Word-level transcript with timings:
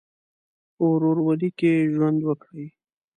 په 0.75 0.83
ورورولۍ 0.91 1.49
کې 1.59 1.71
ژوند 1.93 2.19
وکړئ. 2.23 2.67